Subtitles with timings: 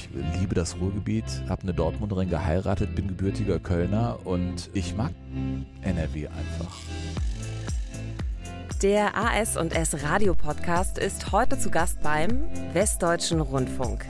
[0.00, 5.12] ich liebe das Ruhrgebiet, habe eine Dortmunderin geheiratet, bin gebürtiger Kölner und ich mag
[5.82, 6.78] NRW einfach.
[8.82, 14.06] Der AS und S Radio Podcast ist heute zu Gast beim Westdeutschen Rundfunk.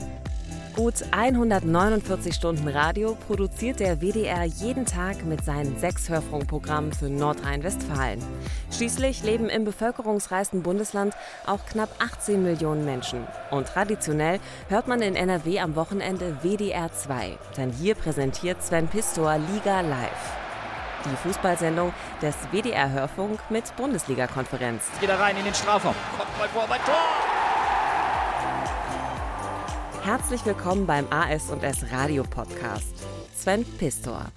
[0.75, 8.23] Gut 149 Stunden Radio produziert der WDR jeden Tag mit seinen sechs Hörfunkprogrammen für Nordrhein-Westfalen.
[8.71, 11.13] Schließlich leben im bevölkerungsreichsten Bundesland
[11.45, 13.27] auch knapp 18 Millionen Menschen.
[13.49, 14.39] Und traditionell
[14.69, 20.37] hört man in NRW am Wochenende WDR 2, denn hier präsentiert Sven Pistor Liga Live.
[21.03, 24.83] Die Fußballsendung des WDR-Hörfunk mit Bundesliga-Konferenz.
[25.01, 25.95] Geht er rein in den Strafraum.
[26.17, 27.30] Kommt mal vor, Tor!
[30.03, 32.91] Herzlich willkommen beim AS&S Radio Podcast.
[33.35, 34.31] Sven Pistor.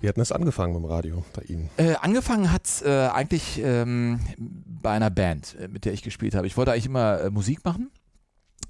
[0.00, 1.68] Wie hat denn das angefangen mit dem Radio bei Ihnen?
[1.76, 6.36] Äh, angefangen hat es äh, eigentlich ähm, bei einer Band, äh, mit der ich gespielt
[6.36, 6.46] habe.
[6.46, 7.90] Ich wollte eigentlich immer äh, Musik machen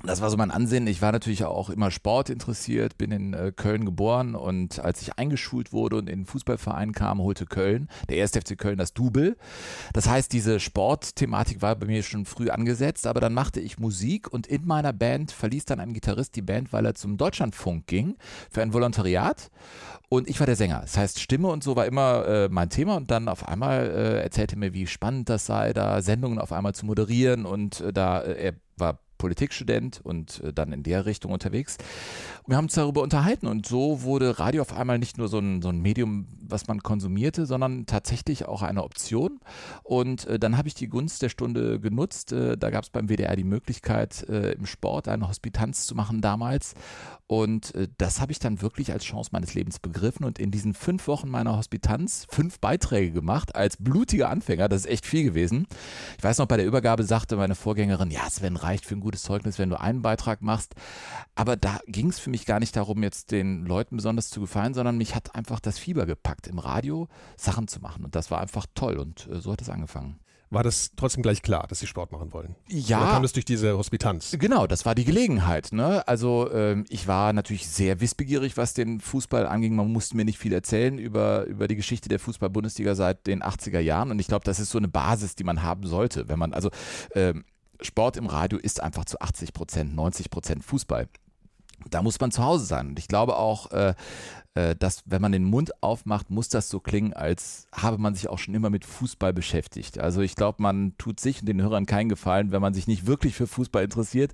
[0.02, 0.86] das war so mein Ansehen.
[0.86, 5.18] Ich war natürlich auch immer Sport interessiert, bin in äh, Köln geboren und als ich
[5.18, 9.36] eingeschult wurde und in den Fußballverein kam, holte Köln, der erste FC Köln, das Double.
[9.92, 14.32] Das heißt, diese Sportthematik war bei mir schon früh angesetzt, aber dann machte ich Musik
[14.32, 18.16] und in meiner Band verließ dann ein Gitarrist die Band, weil er zum Deutschlandfunk ging
[18.50, 19.50] für ein Volontariat
[20.08, 20.80] und ich war der Sänger.
[20.80, 24.22] Das heißt, Stimme und so war immer äh, mein Thema und dann auf einmal äh,
[24.22, 28.22] erzählte mir, wie spannend das sei, da Sendungen auf einmal zu moderieren und äh, da
[28.22, 31.76] äh, er war Politikstudent und äh, dann in der Richtung unterwegs.
[32.46, 35.60] Wir haben uns darüber unterhalten und so wurde Radio auf einmal nicht nur so ein,
[35.60, 39.38] so ein Medium, was man konsumierte, sondern tatsächlich auch eine Option.
[39.82, 42.32] Und äh, dann habe ich die Gunst der Stunde genutzt.
[42.32, 46.22] Äh, da gab es beim WDR die Möglichkeit, äh, im Sport eine Hospitanz zu machen
[46.22, 46.74] damals.
[47.26, 50.74] Und äh, das habe ich dann wirklich als Chance meines Lebens begriffen und in diesen
[50.74, 54.68] fünf Wochen meiner Hospitanz fünf Beiträge gemacht als blutiger Anfänger.
[54.68, 55.68] Das ist echt viel gewesen.
[56.18, 59.22] Ich weiß noch, bei der Übergabe sagte meine Vorgängerin, ja, Sven reicht für ein gutes
[59.22, 60.74] Zeugnis, wenn du einen Beitrag machst.
[61.34, 64.72] Aber da ging es für mich gar nicht darum, jetzt den Leuten besonders zu gefallen,
[64.72, 68.04] sondern mich hat einfach das Fieber gepackt, im Radio Sachen zu machen.
[68.04, 70.20] Und das war einfach toll und äh, so hat es angefangen
[70.50, 72.56] war das trotzdem gleich klar, dass Sie Sport machen wollen?
[72.68, 73.00] Ja.
[73.00, 74.36] Oder kam das durch diese Hospitanz?
[74.38, 75.72] Genau, das war die Gelegenheit.
[75.72, 76.06] Ne?
[76.08, 79.76] Also ähm, ich war natürlich sehr wissbegierig, was den Fußball anging.
[79.76, 83.78] Man musste mir nicht viel erzählen über, über die Geschichte der Fußball-Bundesliga seit den 80er
[83.78, 84.10] Jahren.
[84.10, 86.70] Und ich glaube, das ist so eine Basis, die man haben sollte, wenn man, also
[87.14, 87.44] ähm,
[87.82, 91.08] Sport im Radio ist einfach zu 80 Prozent, 90 Prozent Fußball.
[91.88, 92.88] Da muss man zu Hause sein.
[92.88, 93.94] Und ich glaube auch, äh,
[94.78, 98.38] dass wenn man den Mund aufmacht, muss das so klingen, als habe man sich auch
[98.38, 99.98] schon immer mit Fußball beschäftigt.
[99.98, 103.06] Also ich glaube, man tut sich und den Hörern keinen Gefallen, wenn man sich nicht
[103.06, 104.32] wirklich für Fußball interessiert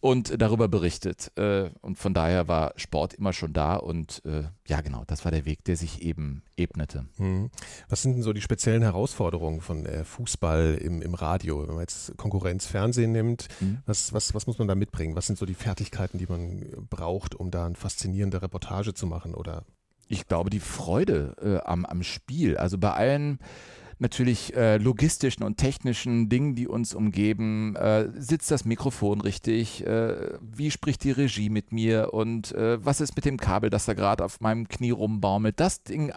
[0.00, 1.32] und darüber berichtet.
[1.36, 5.32] Äh, und von daher war Sport immer schon da und äh, ja genau, das war
[5.32, 7.06] der Weg, der sich eben ebnete.
[7.18, 7.50] Mhm.
[7.88, 11.60] Was sind denn so die speziellen Herausforderungen von Fußball im, im Radio?
[11.62, 13.78] Wenn man jetzt Konkurrenz Fernsehen nimmt, mhm.
[13.86, 15.16] was, was, was muss man da mitbringen?
[15.16, 19.34] Was sind so die Fertigkeiten, die man braucht, um da eine faszinierende Reportage zu machen?
[19.34, 19.51] oder?
[20.08, 22.56] Ich glaube, die Freude äh, am, am Spiel.
[22.56, 23.38] Also bei allen
[24.02, 27.74] natürlich äh, logistischen und technischen Dingen, die uns umgeben.
[27.76, 29.86] Äh, sitzt das Mikrofon richtig?
[29.86, 32.12] Äh, wie spricht die Regie mit mir?
[32.12, 35.58] Und äh, was ist mit dem Kabel, das da gerade auf meinem Knie rumbaumelt?
[35.58, 36.12] Das Ding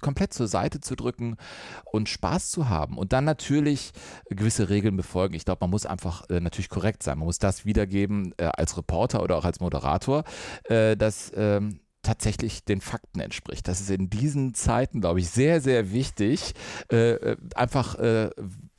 [0.00, 1.36] komplett zur Seite zu drücken
[1.84, 2.96] und Spaß zu haben.
[2.96, 3.90] Und dann natürlich
[4.30, 5.34] gewisse Regeln befolgen.
[5.34, 7.18] Ich glaube, man muss einfach äh, natürlich korrekt sein.
[7.18, 10.24] Man muss das wiedergeben äh, als Reporter oder auch als Moderator,
[10.68, 13.66] dass ähm, tatsächlich den Fakten entspricht.
[13.66, 16.54] Das ist in diesen Zeiten, glaube ich, sehr, sehr wichtig,
[16.92, 18.30] äh, äh, einfach äh,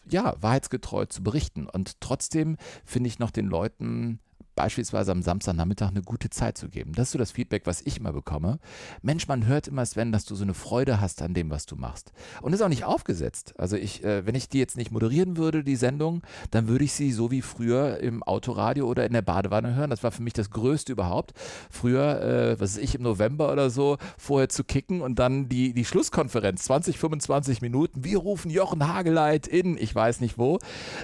[0.10, 1.68] ja, wahrheitsgetreu zu berichten.
[1.68, 4.20] Und trotzdem finde ich noch den Leuten
[4.56, 6.94] beispielsweise am Samstagnachmittag eine gute Zeit zu geben.
[6.94, 8.60] Das ist so das Feedback, was ich immer bekomme.
[9.02, 11.76] Mensch, man hört immer, Sven, dass du so eine Freude hast an dem, was du
[11.76, 12.14] machst.
[12.42, 13.54] Und ist auch nicht aufgesetzt.
[13.58, 16.22] Also ich, äh, wenn ich die jetzt nicht moderieren würde, die Sendung,
[16.52, 19.90] dann würde ich sie so wie früher im Autoradio oder in der Badewanne hören.
[19.90, 21.34] Das war für mich das Größte überhaupt.
[21.70, 25.74] Früher, äh, was weiß ich, im November oder so, vorher zu kicken und dann die,
[25.74, 30.60] die Schlusskonferenz, 20, 25 Minuten, wir rufen Jochen Hageleit in, ich weiß nicht wo,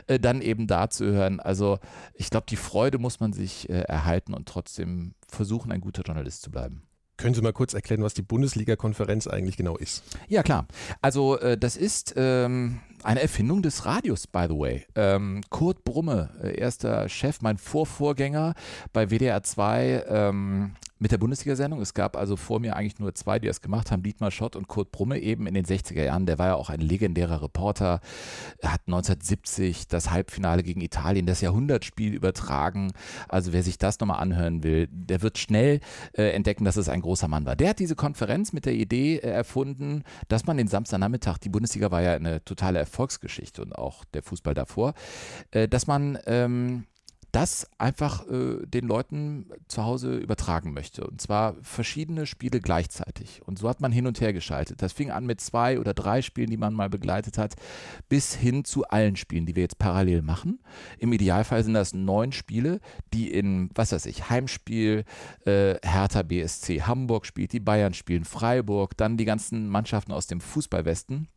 [0.07, 1.40] äh, dann eben da zu hören.
[1.40, 1.79] Also
[2.13, 6.03] ich glaube, die Freude muss man sich sich äh, erhalten und trotzdem versuchen, ein guter
[6.03, 6.84] Journalist zu bleiben.
[7.17, 10.03] Können Sie mal kurz erklären, was die Bundesliga-Konferenz eigentlich genau ist?
[10.28, 10.66] Ja, klar.
[11.02, 14.85] Also äh, das ist ähm, eine Erfindung des Radios, by the way.
[14.96, 18.55] Ähm, Kurt Brumme, äh, erster Chef, mein Vorvorgänger
[18.91, 21.82] bei WDR 2 ähm, mit der Bundesliga-Sendung.
[21.82, 24.68] Es gab also vor mir eigentlich nur zwei, die das gemacht haben, Dietmar Schott und
[24.68, 26.28] Kurt Brumme eben in den 60er Jahren.
[26.28, 28.02] Der war ja auch ein legendärer Reporter.
[28.59, 32.94] Er hat 1970 das Halbfinale gegen Italien, das Jahrhundertspiel übertragen.
[33.28, 35.80] Also wer sich das nochmal anhören will, der wird schnell
[36.14, 37.56] äh, entdecken, dass es ein großer Mann war.
[37.56, 41.90] Der hat diese Konferenz mit der Idee äh, erfunden, dass man den Samstagnachmittag, die Bundesliga
[41.90, 44.94] war ja eine totale Erfolgsgeschichte und auch der Fußball davor,
[45.50, 46.86] äh, dass man ähm,
[47.31, 51.05] das einfach äh, den Leuten zu Hause übertragen möchte.
[51.05, 53.41] Und zwar verschiedene Spiele gleichzeitig.
[53.45, 54.81] Und so hat man hin und her geschaltet.
[54.81, 57.55] Das fing an mit zwei oder drei Spielen, die man mal begleitet hat,
[58.09, 60.59] bis hin zu allen Spielen, die wir jetzt parallel machen.
[60.99, 62.79] Im Idealfall sind das neun Spiele,
[63.13, 65.05] die in, was weiß ich, Heimspiel,
[65.45, 70.41] äh, Hertha BSC Hamburg spielt, die Bayern spielen, Freiburg, dann die ganzen Mannschaften aus dem
[70.41, 71.28] Fußballwesten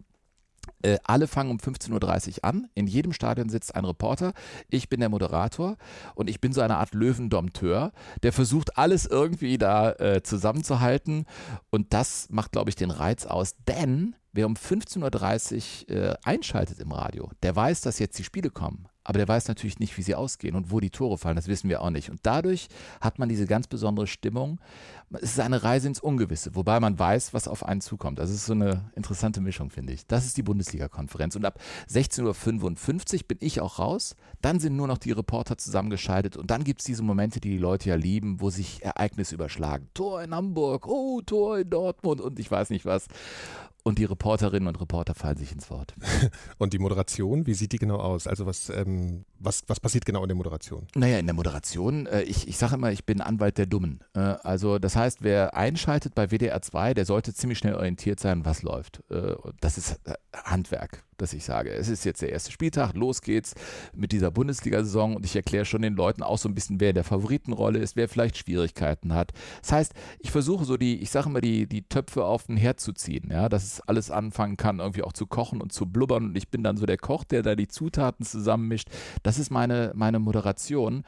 [0.85, 2.69] äh, alle fangen um 15.30 Uhr an.
[2.75, 4.33] In jedem Stadion sitzt ein Reporter.
[4.69, 5.77] Ich bin der Moderator
[6.15, 7.93] und ich bin so eine Art Löwendompteur,
[8.23, 11.25] der versucht, alles irgendwie da äh, zusammenzuhalten.
[11.71, 13.57] Und das macht, glaube ich, den Reiz aus.
[13.67, 18.51] Denn wer um 15.30 Uhr äh, einschaltet im Radio, der weiß, dass jetzt die Spiele
[18.51, 21.47] kommen aber der weiß natürlich nicht, wie sie ausgehen und wo die Tore fallen, das
[21.47, 22.11] wissen wir auch nicht.
[22.11, 22.69] Und dadurch
[23.01, 24.59] hat man diese ganz besondere Stimmung.
[25.13, 28.19] Es ist eine Reise ins Ungewisse, wobei man weiß, was auf einen zukommt.
[28.19, 30.07] Das ist so eine interessante Mischung, finde ich.
[30.07, 31.37] Das ist die Bundesliga-Konferenz.
[31.37, 31.61] Und ab
[31.91, 34.17] 16.55 Uhr bin ich auch raus.
[34.41, 36.37] Dann sind nur noch die Reporter zusammengeschaltet.
[36.37, 39.89] Und dann gibt es diese Momente, die die Leute ja lieben, wo sich Ereignisse überschlagen.
[39.93, 43.07] Tor in Hamburg, oh, Tor in Dortmund und ich weiß nicht was
[43.85, 45.95] und die Reporterinnen und Reporter fallen sich ins Wort.
[46.59, 48.27] und die Moderation, wie sieht die genau aus?
[48.27, 50.87] Also was, ähm, was, was passiert genau in der Moderation?
[50.95, 54.01] Naja, in der Moderation, äh, ich, ich sage immer, ich bin Anwalt der Dummen.
[54.15, 58.47] Äh, also das heißt, wer einschaltet bei WDR 2, der sollte ziemlich schnell orientiert sein,
[58.47, 59.03] was läuft.
[59.11, 63.23] Äh, das ist äh, Handwerk dass ich sage, es ist jetzt der erste Spieltag, los
[63.23, 63.55] geht's
[63.95, 67.05] mit dieser Bundesliga-Saison und ich erkläre schon den Leuten auch so ein bisschen, wer der
[67.05, 69.33] Favoritenrolle ist, wer vielleicht Schwierigkeiten hat.
[69.63, 72.81] Das heißt, ich versuche so die, ich sage immer, die, die Töpfe auf den Herd
[72.81, 76.25] zu ziehen, ja, dass es alles anfangen kann, irgendwie auch zu kochen und zu blubbern
[76.27, 78.89] und ich bin dann so der Koch, der da die Zutaten zusammenmischt.
[79.23, 81.05] Das ist meine, meine Moderation.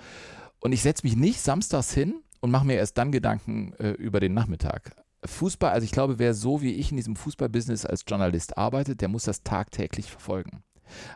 [0.60, 4.20] Und ich setze mich nicht samstags hin und mache mir erst dann Gedanken äh, über
[4.20, 4.92] den Nachmittag.
[5.24, 9.08] Fußball, also ich glaube, wer so wie ich in diesem Fußballbusiness als Journalist arbeitet, der
[9.08, 10.62] muss das tagtäglich verfolgen.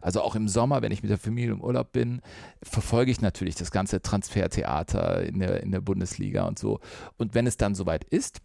[0.01, 2.23] Also auch im Sommer, wenn ich mit der Familie im Urlaub bin,
[2.63, 6.81] verfolge ich natürlich das ganze Transfertheater in der, in der Bundesliga und so.
[7.17, 8.41] Und wenn es dann soweit ist,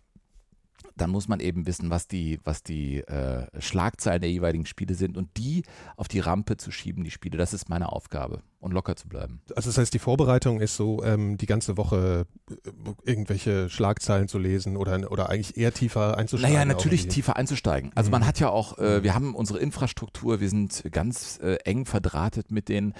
[0.95, 5.17] dann muss man eben wissen, was die, was die äh, Schlagzeilen der jeweiligen Spiele sind
[5.17, 5.63] und die
[5.97, 7.37] auf die Rampe zu schieben, die Spiele.
[7.37, 9.41] Das ist meine Aufgabe und locker zu bleiben.
[9.55, 12.53] Also das heißt, die Vorbereitung ist so, ähm, die ganze Woche äh,
[13.03, 16.55] irgendwelche Schlagzeilen zu lesen oder, oder eigentlich eher tiefer einzusteigen?
[16.55, 17.91] Naja, natürlich tiefer einzusteigen.
[17.93, 18.13] Also mhm.
[18.13, 22.51] man hat ja auch, äh, wir haben unsere Infrastruktur, wir sind ganz äh, eng verdrahtet
[22.51, 22.93] mit den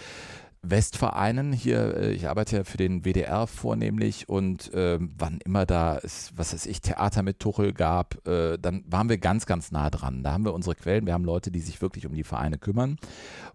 [0.69, 5.97] Westvereinen hier, äh, ich arbeite ja für den WDR vornehmlich und äh, wann immer da
[5.97, 9.89] es, was weiß ich, Theater mit Tuchel gab, äh, dann waren wir ganz, ganz nah
[9.89, 10.23] dran.
[10.23, 12.97] Da haben wir unsere Quellen, wir haben Leute, die sich wirklich um die Vereine kümmern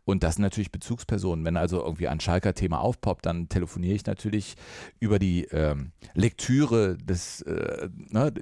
[0.05, 1.45] und das sind natürlich Bezugspersonen.
[1.45, 4.57] Wenn also irgendwie ein Schalker Thema aufpoppt, dann telefoniere ich natürlich
[4.99, 8.33] über die ähm, Lektüre des, äh, ne,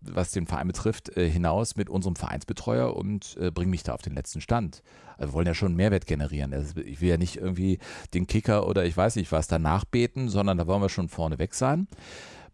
[0.00, 4.02] was den Verein betrifft, äh, hinaus mit unserem Vereinsbetreuer und äh, bringe mich da auf
[4.02, 4.82] den letzten Stand.
[5.16, 6.52] Also wir wollen ja schon Mehrwert generieren.
[6.52, 7.78] Also ich will ja nicht irgendwie
[8.14, 11.38] den Kicker oder ich weiß nicht was danach beten, sondern da wollen wir schon vorne
[11.38, 11.88] weg sein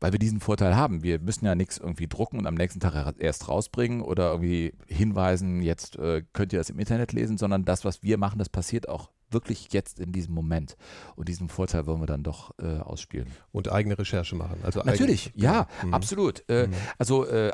[0.00, 1.02] weil wir diesen Vorteil haben.
[1.02, 5.62] Wir müssen ja nichts irgendwie drucken und am nächsten Tag erst rausbringen oder irgendwie hinweisen,
[5.62, 8.88] jetzt äh, könnt ihr das im Internet lesen, sondern das, was wir machen, das passiert
[8.88, 10.76] auch wirklich jetzt in diesem Moment.
[11.16, 13.26] Und diesen Vorteil wollen wir dann doch äh, ausspielen.
[13.52, 14.58] Und eigene Recherche machen.
[14.62, 15.94] Also Natürlich, ja, mhm.
[15.94, 16.44] absolut.
[16.48, 16.74] Äh, mhm.
[16.98, 17.52] Also äh,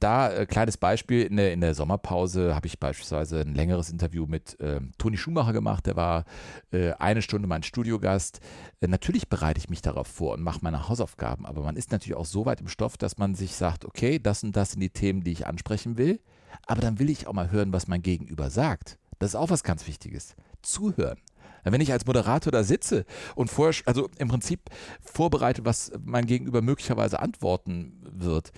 [0.00, 4.26] da äh, kleines Beispiel, in der, in der Sommerpause habe ich beispielsweise ein längeres Interview
[4.26, 5.86] mit ähm, Toni Schumacher gemacht.
[5.86, 6.24] Der war
[6.72, 8.40] äh, eine Stunde mein Studiogast.
[8.80, 12.16] Äh, natürlich bereite ich mich darauf vor und mache meine Hausaufgaben, aber man ist natürlich
[12.16, 14.90] auch so weit im Stoff, dass man sich sagt, okay, das und das sind die
[14.90, 16.20] Themen, die ich ansprechen will.
[16.66, 18.98] Aber dann will ich auch mal hören, was mein Gegenüber sagt.
[19.18, 21.18] Das ist auch was ganz Wichtiges zuhören.
[21.64, 24.60] Wenn ich als Moderator da sitze und vorher, also im Prinzip
[25.00, 28.52] vorbereite, was mein Gegenüber möglicherweise antworten wird,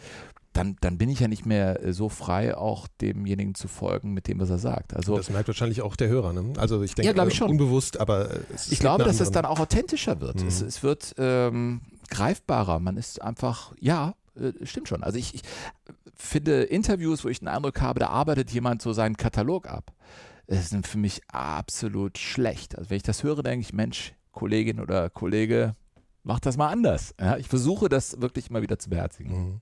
[0.56, 4.40] dann, dann bin ich ja nicht mehr so frei, auch demjenigen zu folgen, mit dem,
[4.40, 4.96] was er sagt.
[4.96, 6.54] Also, das merkt wahrscheinlich auch der Hörer, ne?
[6.56, 7.50] Also ich denke, ja, ich schon.
[7.50, 8.30] unbewusst, aber
[8.70, 10.40] ich glaube, dass es dann auch authentischer wird.
[10.40, 10.48] Mhm.
[10.48, 12.78] Es, es, wird ähm, greifbarer.
[12.78, 15.02] Man ist einfach, ja, äh, stimmt schon.
[15.02, 15.42] Also ich, ich
[16.14, 19.92] finde Interviews, wo ich den Eindruck habe, da arbeitet jemand so seinen Katalog ab
[20.46, 22.76] das sind für mich absolut schlecht.
[22.76, 25.74] Also wenn ich das höre, denke ich, Mensch, Kollegin oder Kollege,
[26.26, 27.14] mach das mal anders.
[27.20, 29.32] Ja, ich versuche das wirklich immer wieder zu beherzigen.
[29.32, 29.60] Mhm.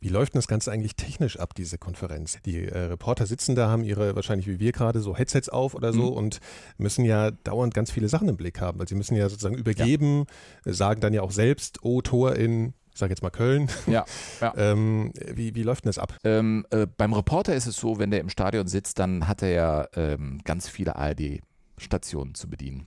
[0.00, 2.38] Wie läuft denn das Ganze eigentlich technisch ab, diese Konferenz?
[2.44, 5.92] Die äh, Reporter sitzen da, haben ihre, wahrscheinlich wie wir gerade, so Headsets auf oder
[5.92, 6.16] so mhm.
[6.16, 6.40] und
[6.78, 10.24] müssen ja dauernd ganz viele Sachen im Blick haben, weil sie müssen ja sozusagen übergeben,
[10.64, 10.72] ja.
[10.72, 13.68] sagen dann ja auch selbst, oh, Tor in ich sage jetzt mal Köln.
[13.86, 14.06] Ja.
[14.40, 14.54] ja.
[14.56, 16.16] ähm, wie, wie läuft denn das ab?
[16.24, 19.50] Ähm, äh, beim Reporter ist es so, wenn der im Stadion sitzt, dann hat er
[19.50, 22.86] ja ähm, ganz viele ARD-Stationen zu bedienen.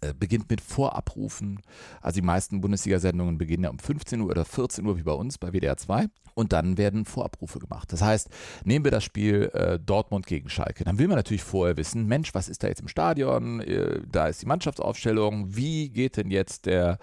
[0.00, 1.60] äh, beginnt mit Vorabrufen.
[2.00, 5.38] Also die meisten Bundesliga-Sendungen beginnen ja um 15 Uhr oder 14 Uhr wie bei uns
[5.38, 7.92] bei WDR 2 und dann werden Vorabrufe gemacht.
[7.92, 8.28] Das heißt,
[8.64, 12.34] nehmen wir das Spiel äh, Dortmund gegen Schalke, dann will man natürlich vorher wissen, Mensch,
[12.34, 13.60] was ist da jetzt im Stadion?
[13.60, 15.56] Äh, da ist die Mannschaftsaufstellung.
[15.56, 16.98] Wie geht denn jetzt der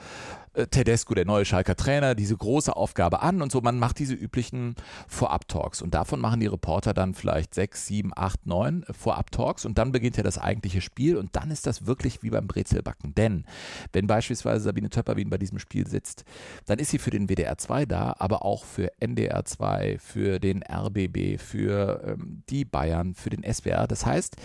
[0.54, 3.62] Tedesco, der neue Schalker Trainer, diese große Aufgabe an und so.
[3.62, 4.76] Man macht diese üblichen
[5.08, 9.92] Vorab-Talks und davon machen die Reporter dann vielleicht sechs, sieben, acht, neun Vorab-Talks und dann
[9.92, 13.16] beginnt ja das eigentliche Spiel und dann ist das wirklich wie beim Brezelbacken.
[13.16, 13.46] Denn
[13.94, 16.24] wenn beispielsweise Sabine Töpperwien bei diesem Spiel sitzt,
[16.66, 20.64] dann ist sie für den WDR 2 da, aber auch für NDR 2, für den
[20.64, 23.88] RBB, für ähm, die Bayern, für den SWR.
[23.88, 24.36] Das heißt,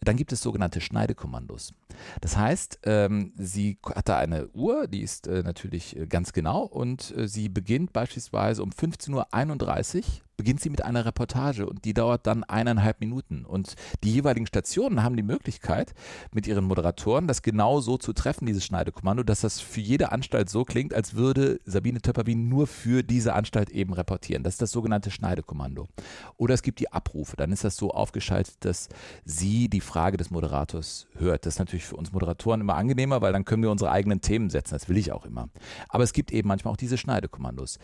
[0.00, 1.72] dann gibt es sogenannte Schneidekommandos.
[2.20, 6.62] Das heißt, ähm, sie hat da eine Uhr, die ist äh, natürlich äh, ganz genau.
[6.62, 10.04] Und äh, sie beginnt beispielsweise um 15.31 Uhr
[10.36, 13.44] beginnt sie mit einer Reportage und die dauert dann eineinhalb Minuten.
[13.44, 15.94] Und die jeweiligen Stationen haben die Möglichkeit,
[16.32, 20.50] mit ihren Moderatoren das genau so zu treffen, dieses Schneidekommando, dass das für jede Anstalt
[20.50, 24.42] so klingt, als würde Sabine Töpperwien nur für diese Anstalt eben reportieren.
[24.42, 25.88] Das ist das sogenannte Schneidekommando.
[26.36, 27.36] Oder es gibt die Abrufe.
[27.36, 28.88] Dann ist das so aufgeschaltet, dass
[29.24, 31.46] sie die Frage des Moderators hört.
[31.46, 34.50] Das ist natürlich für uns Moderatoren immer angenehmer, weil dann können wir unsere eigenen Themen
[34.50, 34.74] setzen.
[34.74, 35.48] Das will ich auch immer.
[35.88, 37.78] Aber es gibt eben manchmal auch diese Schneidekommandos.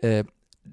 [0.00, 0.24] Äh,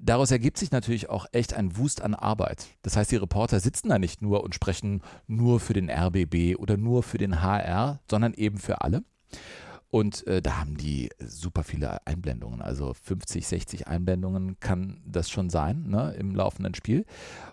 [0.02, 2.66] daraus ergibt sich natürlich auch echt ein Wust an Arbeit.
[2.82, 6.76] Das heißt, die Reporter sitzen da nicht nur und sprechen nur für den RBB oder
[6.76, 9.02] nur für den HR, sondern eben für alle.
[9.88, 12.60] Und äh, da haben die super viele Einblendungen.
[12.60, 17.06] Also 50, 60 Einblendungen kann das schon sein ne, im laufenden Spiel.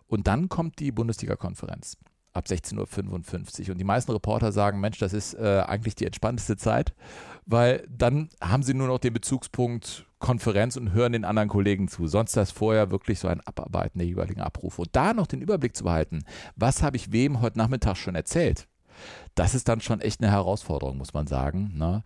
[0.08, 1.98] Und dann kommt die Bundesliga-Konferenz
[2.34, 3.72] ab 16.55 Uhr.
[3.72, 6.94] Und die meisten Reporter sagen, Mensch, das ist äh, eigentlich die entspannteste Zeit,
[7.46, 12.08] weil dann haben sie nur noch den Bezugspunkt Konferenz und hören den anderen Kollegen zu.
[12.08, 14.84] Sonst das vorher wirklich so ein Abarbeiten der jeweiligen Abrufe.
[14.84, 16.24] Und da noch den Überblick zu behalten,
[16.56, 18.70] was habe ich wem heute Nachmittag schon erzählt,
[19.36, 21.74] das ist dann schon echt eine Herausforderung, muss man sagen.
[21.76, 22.04] Ne?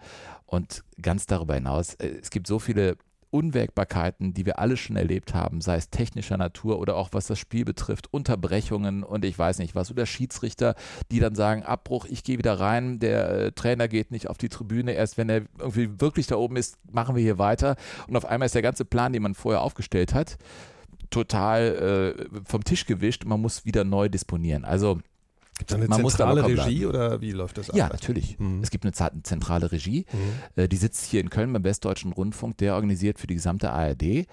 [0.48, 2.98] Und ganz darüber hinaus, äh, es gibt so viele
[3.32, 7.40] Unwägbarkeiten, die wir alle schon erlebt haben, sei es technischer Natur oder auch was das
[7.40, 10.76] Spiel betrifft, Unterbrechungen und ich weiß nicht was, oder Schiedsrichter,
[11.12, 14.50] die dann sagen, Abbruch, ich gehe wieder rein, der äh, Trainer geht nicht auf die
[14.50, 17.76] Tribüne, erst wenn er irgendwie wirklich da oben ist, machen wir hier weiter
[18.08, 20.38] und auf einmal ist der ganze Plan, den man vorher aufgestellt hat,
[21.10, 24.66] total äh, vom Tisch gewischt und man muss wieder neu disponieren.
[24.66, 25.00] Also
[25.58, 27.76] Gibt es eine Man zentrale Regie oder wie läuft das ab?
[27.76, 28.38] Ja, natürlich.
[28.40, 28.62] Mhm.
[28.62, 30.64] Es gibt eine zentrale Regie, mhm.
[30.64, 34.28] Äh, die sitzt hier in Köln beim Westdeutschen Rundfunk, der organisiert für die gesamte ARD.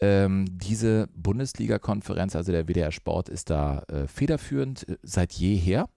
[0.00, 5.88] Ähm, diese Bundesliga-Konferenz, also der WDR Sport, ist da äh, federführend äh, seit jeher.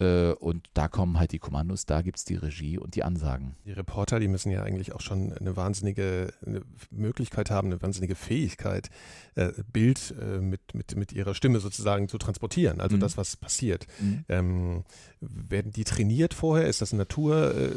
[0.00, 3.54] Äh, und da kommen halt die Kommandos, da gibt es die Regie und die Ansagen.
[3.66, 8.14] Die Reporter, die müssen ja eigentlich auch schon eine wahnsinnige eine Möglichkeit haben, eine wahnsinnige
[8.14, 8.88] Fähigkeit,
[9.34, 13.00] äh, Bild äh, mit, mit, mit ihrer Stimme sozusagen zu transportieren, also mhm.
[13.00, 13.86] das, was passiert.
[14.00, 14.24] Mhm.
[14.28, 14.84] Ähm,
[15.20, 16.66] werden die trainiert vorher?
[16.66, 17.54] Ist das Natur?
[17.54, 17.70] Äh,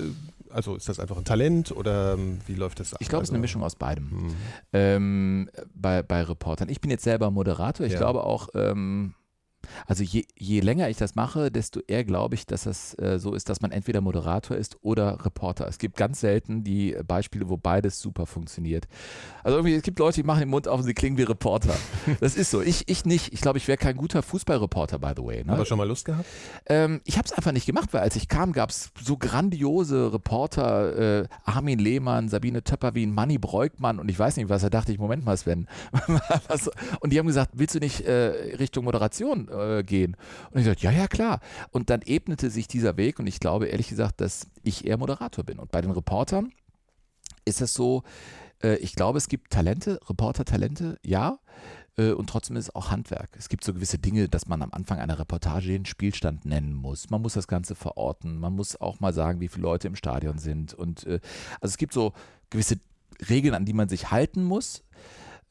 [0.49, 3.01] also ist das einfach ein Talent oder ähm, wie läuft das ab?
[3.01, 4.05] Ich glaube, es ist eine also Mischung aus beidem.
[4.05, 4.35] Mhm.
[4.71, 6.69] Ähm, bei, bei Reportern.
[6.69, 7.85] Ich bin jetzt selber Moderator.
[7.85, 7.99] Ich ja.
[7.99, 9.15] glaube auch, ähm,
[9.87, 13.33] also je, je länger ich das mache, desto eher glaube ich, dass das äh, so
[13.33, 15.67] ist, dass man entweder Moderator ist oder Reporter.
[15.67, 18.87] Es gibt ganz selten die Beispiele, wo beides super funktioniert.
[19.43, 21.75] Also irgendwie, es gibt Leute, die machen den Mund auf und sie klingen wie Reporter.
[22.19, 22.61] Das ist so.
[22.61, 23.33] Ich, ich nicht.
[23.33, 25.43] Ich glaube, ich wäre kein guter Fußballreporter, by the way.
[25.43, 25.53] Ne?
[25.53, 26.25] Aber schon mal Lust gehabt?
[26.67, 30.13] Ähm, ich habe es einfach nicht gemacht, weil als ich kam, gab es so grandiose
[30.13, 34.91] Reporter, äh, Armin Lehmann, Sabine Töpperwien, Manny Breukmann und ich weiß nicht was, da dachte
[34.91, 35.67] ich, Moment mal, Sven.
[36.99, 40.17] und die haben gesagt, willst du nicht äh, Richtung Moderation äh, gehen.
[40.51, 41.39] Und ich sagte, ja, ja, klar.
[41.71, 45.43] Und dann ebnete sich dieser Weg und ich glaube ehrlich gesagt, dass ich eher Moderator
[45.43, 45.59] bin.
[45.59, 46.51] Und bei den Reportern
[47.45, 48.03] ist es so,
[48.63, 51.39] äh, ich glaube, es gibt Talente, Reporter-Talente, ja.
[51.97, 53.29] Äh, und trotzdem ist es auch Handwerk.
[53.37, 57.09] Es gibt so gewisse Dinge, dass man am Anfang einer Reportage den Spielstand nennen muss.
[57.09, 58.39] Man muss das Ganze verorten.
[58.39, 60.73] Man muss auch mal sagen, wie viele Leute im Stadion sind.
[60.73, 61.19] Und äh,
[61.61, 62.13] also es gibt so
[62.49, 62.77] gewisse
[63.29, 64.83] Regeln, an die man sich halten muss.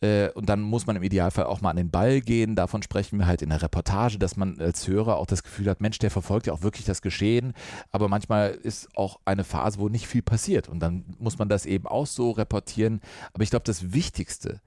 [0.02, 2.56] Äh, und dann muss man im Idealfall auch mal an den Ball gehen.
[2.56, 5.80] Davon sprechen wir halt in der Reportage, dass man als Hörer auch das Gefühl hat,
[5.80, 7.54] Mensch, der verfolgt ja auch wirklich das Geschehen.
[7.90, 10.68] Aber manchmal ist auch eine Phase, wo nicht viel passiert.
[10.68, 13.00] Und dann muss man das eben auch so reportieren.
[13.32, 14.60] Aber ich glaube, das Wichtigste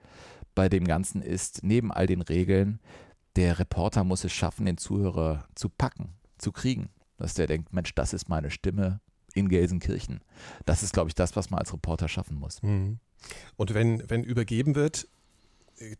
[0.55, 2.79] bei dem Ganzen ist, neben all den Regeln,
[3.35, 6.89] der Reporter muss es schaffen, den Zuhörer zu packen, zu kriegen.
[7.17, 9.01] Dass der denkt, Mensch, das ist meine Stimme
[9.33, 10.21] in Gelsenkirchen.
[10.65, 12.63] Das ist, glaube ich, das, was man als Reporter schaffen muss.
[12.63, 12.99] Mhm.
[13.57, 15.07] Und wenn, wenn übergeben wird,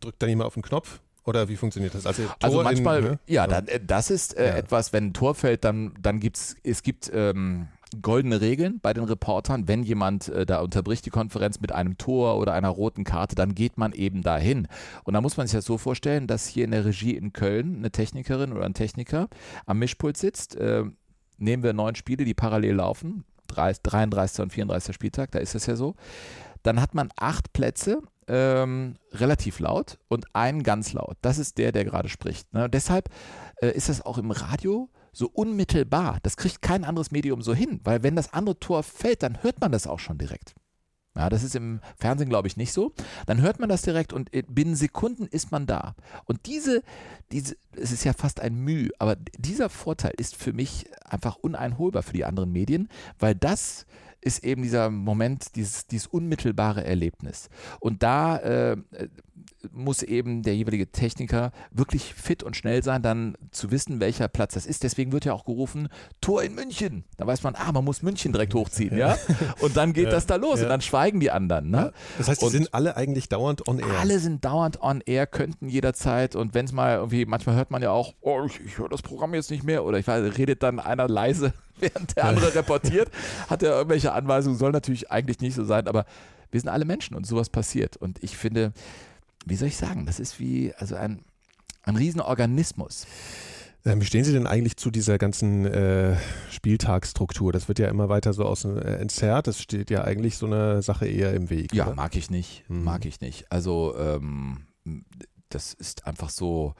[0.00, 1.00] drückt dann jemand auf den Knopf?
[1.24, 2.06] Oder wie funktioniert das?
[2.06, 3.18] Also, also manchmal, in, ne?
[3.26, 4.56] ja, dann, äh, das ist äh, ja.
[4.56, 7.66] etwas, wenn ein Tor fällt, dann, dann gibt es, es gibt ähm,
[8.00, 9.66] goldene Regeln bei den Reportern.
[9.66, 13.56] Wenn jemand äh, da unterbricht die Konferenz mit einem Tor oder einer roten Karte, dann
[13.56, 14.68] geht man eben dahin.
[15.02, 17.76] Und da muss man sich das so vorstellen, dass hier in der Regie in Köln
[17.78, 19.28] eine Technikerin oder ein Techniker
[19.66, 20.54] am Mischpult sitzt.
[20.56, 20.84] Äh,
[21.38, 24.42] nehmen wir neun Spiele, die parallel laufen 33.
[24.42, 24.94] und 34.
[24.94, 25.94] Spieltag, da ist es ja so.
[26.62, 31.16] Dann hat man acht Plätze, ähm, relativ laut und einen ganz laut.
[31.22, 32.52] Das ist der, der gerade spricht.
[32.52, 32.68] Ne?
[32.68, 33.08] Deshalb
[33.60, 36.18] äh, ist das auch im Radio so unmittelbar.
[36.22, 39.60] Das kriegt kein anderes Medium so hin, weil wenn das andere Tor fällt, dann hört
[39.60, 40.54] man das auch schon direkt.
[41.16, 42.92] Ja, das ist im Fernsehen, glaube ich, nicht so.
[43.24, 45.94] Dann hört man das direkt und binnen Sekunden ist man da.
[46.26, 46.82] Und diese,
[47.32, 52.02] diese, es ist ja fast ein Mühe, aber dieser Vorteil ist für mich einfach uneinholbar
[52.02, 53.86] für die anderen Medien, weil das
[54.26, 57.48] ist eben dieser Moment, dieses, dieses unmittelbare Erlebnis.
[57.80, 58.76] Und da äh,
[59.72, 64.54] muss eben der jeweilige Techniker wirklich fit und schnell sein, dann zu wissen, welcher Platz
[64.54, 64.82] das ist.
[64.82, 65.88] Deswegen wird ja auch gerufen,
[66.20, 67.04] Tor in München.
[67.16, 69.16] Da weiß man, ah, man muss München direkt hochziehen, ja.
[69.60, 70.64] Und dann geht ja, das da los ja.
[70.64, 71.70] und dann schweigen die anderen.
[71.70, 71.92] Ne?
[72.18, 73.98] Das heißt, die und sind alle eigentlich dauernd on air.
[74.00, 76.36] Alle sind dauernd on air, könnten jederzeit.
[76.36, 79.02] Und wenn es mal irgendwie, manchmal hört man ja auch, oh, ich, ich höre das
[79.02, 79.84] Programm jetzt nicht mehr.
[79.84, 83.10] Oder ich weiß, redet dann einer leise, während der andere reportiert.
[83.48, 86.06] Hat er irgendwelche Anweisungen, soll natürlich eigentlich nicht so sein, aber
[86.50, 87.96] wir sind alle Menschen und sowas passiert.
[87.96, 88.72] Und ich finde,
[89.46, 91.20] wie soll ich sagen, das ist wie also ein,
[91.84, 93.06] ein Riesenorganismus.
[93.84, 96.16] Ähm, wie stehen Sie denn eigentlich zu dieser ganzen äh,
[96.50, 97.52] Spieltagsstruktur?
[97.52, 99.46] Das wird ja immer weiter so aus äh, entzerrt.
[99.46, 101.72] Das steht ja eigentlich so eine Sache eher im Weg.
[101.72, 101.94] Ja, oder?
[101.94, 102.64] mag ich nicht.
[102.66, 102.82] Hm.
[102.82, 103.50] Mag ich nicht.
[103.52, 104.66] Also ähm,
[105.48, 106.74] das ist einfach so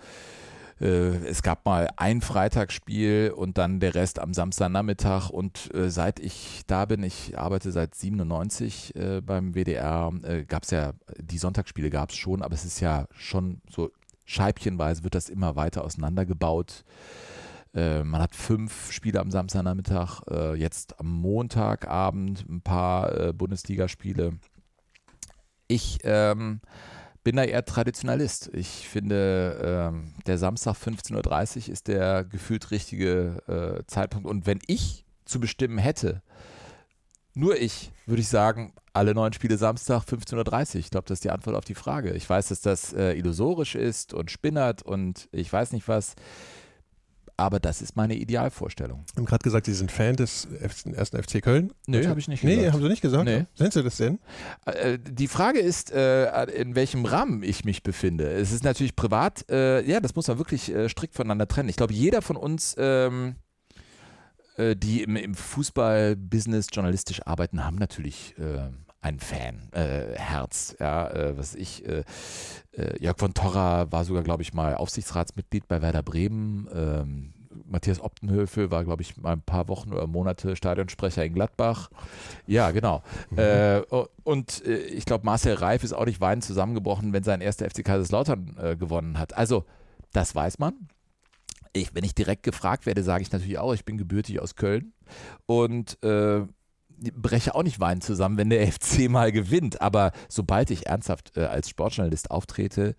[0.78, 5.30] es gab mal ein Freitagsspiel und dann der Rest am Samstagnachmittag.
[5.30, 10.64] Und äh, seit ich da bin, ich arbeite seit 97 äh, beim WDR, äh, gab
[10.64, 13.90] es ja, die Sonntagsspiele gab es schon, aber es ist ja schon so
[14.26, 16.85] scheibchenweise wird das immer weiter auseinandergebaut.
[17.75, 24.35] Äh, man hat fünf Spiele am Samstagnachmittag, äh, jetzt am Montagabend ein paar Bundesligaspiele.
[25.68, 26.61] Ich ähm,
[27.26, 28.50] bin da eher Traditionalist.
[28.52, 34.28] Ich finde, ähm, der Samstag 15.30 Uhr ist der gefühlt richtige äh, Zeitpunkt.
[34.28, 36.23] Und wenn ich zu bestimmen hätte,
[37.35, 40.80] nur ich, würde ich sagen, alle neun Spiele Samstag 15.30 Uhr.
[40.80, 42.12] Ich glaube, das ist die Antwort auf die Frage.
[42.12, 46.14] Ich weiß, dass das äh, illusorisch ist und spinnert und ich weiß nicht was.
[47.38, 49.05] Aber das ist meine Idealvorstellung.
[49.12, 51.73] Sie haben gerade gesagt, Sie sind Fan des ersten FC Köln.
[51.87, 52.61] Nö, habe ich nicht gesagt.
[52.61, 53.25] Nee, haben Sie nicht gesagt?
[53.25, 53.45] Nee.
[53.55, 54.19] Sind Sie das denn?
[54.64, 58.30] Äh, die Frage ist, äh, in welchem Rahmen ich mich befinde.
[58.30, 61.69] Es ist natürlich privat, äh, ja, das muss man wirklich strikt voneinander trennen.
[61.69, 63.37] Ich glaube, jeder von uns ähm,
[64.58, 70.76] die im, im Fußball-Business journalistisch arbeiten, haben natürlich äh, ein Fan-Herz.
[70.78, 72.04] Äh, ja, äh, was ich, äh,
[72.73, 76.69] äh, Jörg von Torra war sogar, glaube ich, mal Aufsichtsratsmitglied bei Werder Bremen.
[76.75, 77.32] Ähm,
[77.65, 81.91] Matthias Optenhöfe war, glaube ich, mal ein paar Wochen oder Monate Stadionsprecher in Gladbach.
[82.47, 83.02] Ja, genau.
[83.30, 83.39] Mhm.
[83.39, 83.82] Äh,
[84.25, 87.85] und äh, ich glaube, Marcel Reif ist auch nicht weinend zusammengebrochen, wenn sein erster FC
[87.85, 89.37] Kaiserslautern äh, gewonnen hat.
[89.37, 89.65] Also,
[90.13, 90.89] das weiß man.
[91.73, 94.93] Ich, wenn ich direkt gefragt werde, sage ich natürlich auch, ich bin gebürtig aus Köln.
[95.47, 96.47] Und äh,
[97.15, 99.80] breche auch nicht weinend zusammen, wenn der FC mal gewinnt.
[99.80, 102.97] Aber sobald ich ernsthaft äh, als Sportjournalist auftrete,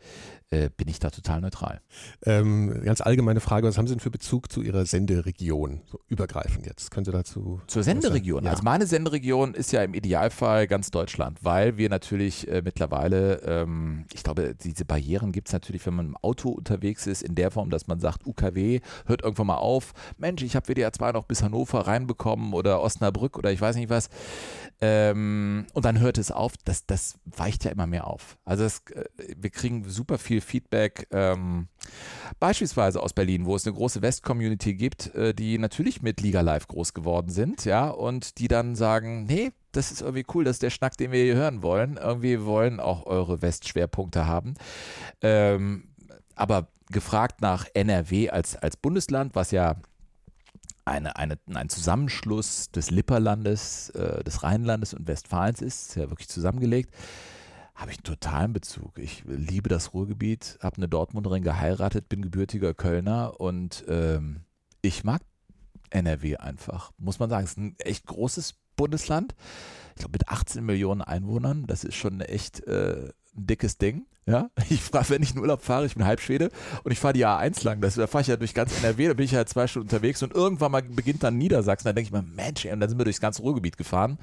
[0.49, 1.81] äh, bin ich da total neutral.
[2.25, 5.81] Ähm, ganz allgemeine Frage, was haben Sie denn für Bezug zu Ihrer Senderegion?
[5.91, 6.89] So übergreifend jetzt.
[6.89, 7.59] Können Sie dazu.
[7.67, 8.45] Zur Senderegion?
[8.45, 8.51] Ja.
[8.51, 14.05] Also meine Senderegion ist ja im Idealfall ganz Deutschland, weil wir natürlich äh, mittlerweile, ähm,
[14.13, 17.51] ich glaube, diese Barrieren gibt es natürlich, wenn man im Auto unterwegs ist, in der
[17.51, 19.93] Form, dass man sagt, UKW hört irgendwann mal auf.
[20.17, 23.86] Mensch, ich habe WDR 2 noch bis Hannover reinbekommen oder Osnabrück oder ich weiß nicht
[23.89, 24.09] was.
[24.79, 26.53] Ähm, und dann hört es auf.
[26.63, 28.37] Das, das weicht ja immer mehr auf.
[28.45, 31.67] Also das, äh, wir kriegen super viel Feedback, ähm,
[32.39, 36.67] beispielsweise aus Berlin, wo es eine große West-Community gibt, äh, die natürlich mit Liga Live
[36.67, 40.63] groß geworden sind, ja, und die dann sagen, nee, das ist irgendwie cool, das ist
[40.63, 41.97] der Schnack, den wir hier hören wollen.
[41.97, 44.53] Irgendwie wollen auch eure West-Schwerpunkte haben.
[45.21, 45.89] Ähm,
[46.35, 49.75] aber gefragt nach NRW als, als Bundesland, was ja
[50.87, 56.29] eine, eine, ein Zusammenschluss des Lipperlandes, äh, des Rheinlandes und Westfalens ist, ist ja wirklich
[56.29, 56.93] zusammengelegt,
[57.75, 58.97] habe ich einen totalen Bezug.
[58.97, 64.41] Ich liebe das Ruhrgebiet, habe eine Dortmunderin geheiratet, bin gebürtiger Kölner und ähm,
[64.81, 65.21] ich mag
[65.89, 67.43] NRW einfach, muss man sagen.
[67.43, 69.35] Es ist ein echt großes Bundesland.
[69.95, 74.05] Ich glaube, mit 18 Millionen Einwohnern, das ist schon echt äh, ein dickes Ding.
[74.25, 76.51] Ja, ich fahre, wenn ich in Urlaub fahre, ich bin Halbschwede
[76.83, 77.79] und ich fahre die A1 lang.
[77.79, 80.21] Das, da fahre ich ja durch ganz NRW, da bin ich ja zwei Stunden unterwegs
[80.21, 81.87] und irgendwann mal beginnt dann Niedersachsen.
[81.87, 84.19] Da denke ich mir, Mensch, und dann sind wir durchs ganze Ruhrgebiet gefahren.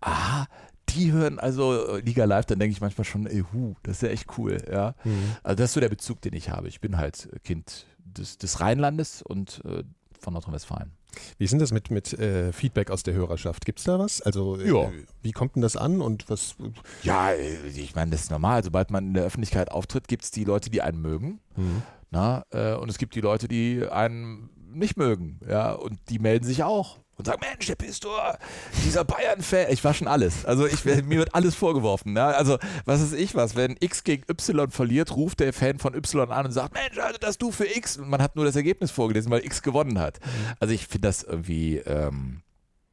[0.00, 0.46] Ah,
[0.90, 4.02] die hören also äh, Liga Live, dann denke ich manchmal schon, ey, hu, das ist
[4.02, 4.58] ja echt cool.
[4.70, 5.36] Ja, mhm.
[5.42, 6.68] also das ist so der Bezug, den ich habe.
[6.68, 9.84] Ich bin halt Kind des, des Rheinlandes und äh,
[10.20, 10.92] von Nordrhein-Westfalen.
[11.38, 13.64] Wie sind das mit, mit äh, Feedback aus der Hörerschaft?
[13.64, 14.20] Gibt es da was?
[14.22, 14.90] Also äh,
[15.22, 16.56] wie kommt denn das an und was?
[17.02, 18.64] Ja, äh, ich meine, das ist normal.
[18.64, 21.40] Sobald man in der Öffentlichkeit auftritt, gibt es die Leute, die einen mögen.
[21.56, 21.82] Mhm.
[22.10, 25.40] Na, äh, und es gibt die Leute, die einen nicht mögen.
[25.48, 26.98] Ja, und die melden sich auch.
[27.16, 28.38] Und sagen, Mensch, der Pistor,
[28.84, 29.66] dieser Bayern-Fan.
[29.70, 30.44] Ich war schon alles.
[30.44, 32.12] Also ich, mir wird alles vorgeworfen.
[32.12, 32.24] Ne?
[32.24, 33.56] Also was ist ich was?
[33.56, 37.18] Wenn X gegen Y verliert, ruft der Fan von Y an und sagt, Mensch, also
[37.18, 37.96] das du für X.
[37.96, 40.20] Und man hat nur das Ergebnis vorgelesen, weil X gewonnen hat.
[40.24, 40.54] Mhm.
[40.60, 41.78] Also ich finde das irgendwie...
[41.78, 42.40] Ähm,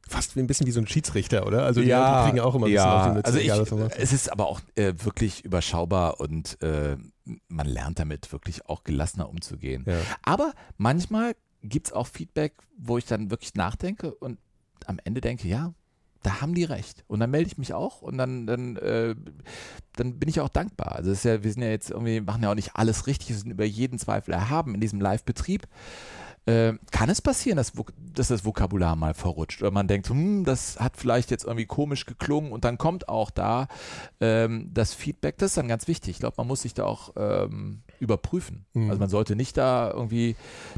[0.09, 1.63] Fast wie ein bisschen wie so ein Schiedsrichter, oder?
[1.63, 3.77] Also die, ja, die kriegen auch immer ein ja, bisschen auf die Mütze.
[3.77, 6.97] Also ich, es ist aber auch äh, wirklich überschaubar und äh,
[7.47, 9.85] man lernt damit wirklich auch gelassener umzugehen.
[9.87, 9.95] Ja.
[10.23, 14.39] Aber manchmal gibt es auch Feedback, wo ich dann wirklich nachdenke und
[14.85, 15.73] am Ende denke, ja,
[16.23, 17.03] da haben die recht.
[17.07, 19.15] Und dann melde ich mich auch und dann, dann, äh,
[19.93, 20.93] dann bin ich auch dankbar.
[20.93, 23.37] Also ist ja, wir sind ja jetzt irgendwie, machen ja auch nicht alles richtig, wir
[23.37, 25.67] sind über jeden Zweifel erhaben in diesem Live-Betrieb.
[26.47, 27.73] Äh, kann es passieren, dass,
[28.15, 32.07] dass, das Vokabular mal verrutscht oder man denkt, hm, das hat vielleicht jetzt irgendwie komisch
[32.07, 33.67] geklungen und dann kommt auch da
[34.19, 36.11] ähm, das Feedback, das ist dann ganz wichtig.
[36.11, 38.65] Ich glaube, man muss sich da auch ähm, überprüfen.
[38.73, 38.89] Mhm.
[38.89, 40.35] Also man sollte nicht da irgendwie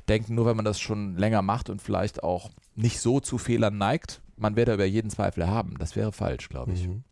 [0.09, 3.77] denken, nur wenn man das schon länger macht und vielleicht auch nicht so zu Fehlern
[3.77, 5.75] neigt, man werde über jeden Zweifel haben.
[5.79, 6.87] Das wäre falsch, glaube ich.
[6.87, 7.03] Mhm.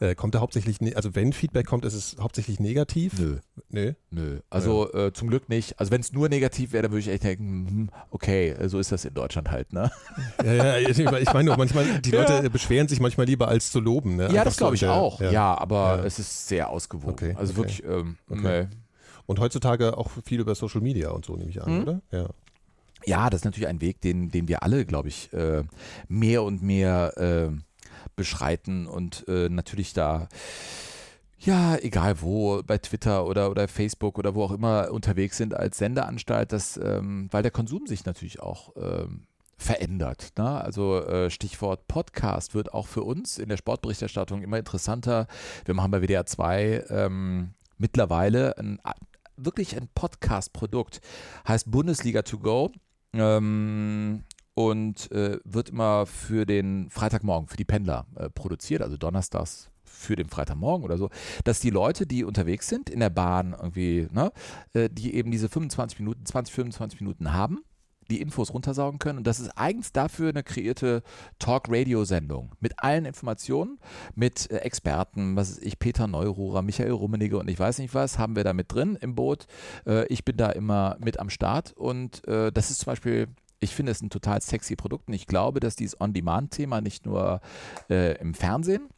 [0.00, 3.18] Äh, kommt da hauptsächlich, ne also wenn Feedback kommt, ist es hauptsächlich negativ?
[3.18, 3.38] Nö.
[3.70, 3.92] Nö?
[4.10, 4.38] Nö.
[4.48, 5.06] Also ja.
[5.06, 5.80] äh, zum Glück nicht.
[5.80, 8.92] Also wenn es nur negativ wäre, dann würde ich echt denken, hm, okay, so ist
[8.92, 9.90] das in Deutschland halt, ne?
[10.44, 12.48] Ja, ja, ich, ich meine nur, manchmal, die Leute ja.
[12.48, 14.24] beschweren sich manchmal lieber als zu loben, ne?
[14.24, 15.20] Ja, Einfach das glaube ich auch.
[15.20, 17.12] Ja, aber es ist sehr ausgewogen.
[17.14, 17.56] Okay, also okay.
[17.56, 18.68] wirklich, ähm, okay.
[19.26, 21.82] Und heutzutage auch viel über Social Media und so, nehme ich an, hm?
[21.82, 22.00] oder?
[22.12, 22.28] Ja.
[23.08, 25.64] Ja, das ist natürlich ein Weg, den, den wir alle, glaube ich, äh,
[26.08, 27.50] mehr und mehr äh,
[28.16, 30.28] beschreiten und äh, natürlich da
[31.40, 35.78] ja, egal wo, bei Twitter oder, oder Facebook oder wo auch immer unterwegs sind als
[35.78, 39.22] Sendeanstalt, das, ähm, weil der Konsum sich natürlich auch ähm,
[39.56, 40.32] verändert.
[40.36, 40.60] Ne?
[40.60, 45.28] Also äh, Stichwort Podcast wird auch für uns in der Sportberichterstattung immer interessanter.
[45.64, 48.80] Wir machen bei WDR 2 ähm, mittlerweile ein,
[49.36, 51.00] wirklich ein Podcast-Produkt,
[51.46, 52.72] heißt Bundesliga to go.
[53.14, 59.70] Ähm, und äh, wird immer für den Freitagmorgen, für die Pendler äh, produziert, also donnerstags
[59.84, 61.10] für den Freitagmorgen oder so,
[61.44, 64.32] dass die Leute, die unterwegs sind in der Bahn irgendwie, ne,
[64.72, 67.60] äh, die eben diese 25 Minuten, 20, 25 Minuten haben,
[68.10, 69.18] die Infos runtersaugen können.
[69.18, 71.02] Und das ist eigens dafür eine kreierte
[71.38, 73.78] Talk-Radio-Sendung mit allen Informationen,
[74.14, 78.18] mit äh, Experten, was ist ich, Peter Neururer, Michael Rummenigge und ich weiß nicht was,
[78.18, 79.46] haben wir da mit drin im Boot.
[79.86, 83.28] Äh, ich bin da immer mit am Start und äh, das ist zum Beispiel
[83.60, 87.40] ich finde es ein total sexy Produkt und ich glaube, dass dieses On-Demand-Thema nicht nur
[87.90, 88.88] äh, im Fernsehen,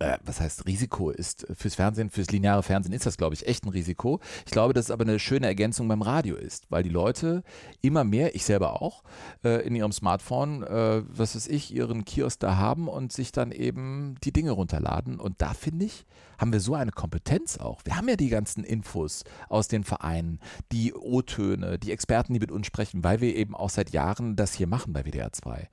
[0.00, 3.64] äh, was heißt Risiko ist fürs Fernsehen, fürs lineare Fernsehen ist das, glaube ich, echt
[3.64, 4.18] ein Risiko.
[4.46, 7.44] Ich glaube, dass es aber eine schöne Ergänzung beim Radio ist, weil die Leute
[7.82, 9.04] immer mehr, ich selber auch,
[9.44, 13.52] äh, in ihrem Smartphone, äh, was weiß ich, ihren Kiosk da haben und sich dann
[13.52, 15.20] eben die Dinge runterladen.
[15.20, 16.06] Und da finde ich,
[16.38, 17.82] haben wir so eine Kompetenz auch.
[17.84, 20.40] Wir haben ja die ganzen Infos aus den Vereinen,
[20.72, 24.54] die O-Töne, die Experten, die mit uns sprechen, weil wir eben auch seit Jahren das
[24.54, 25.68] hier machen bei WDR 2.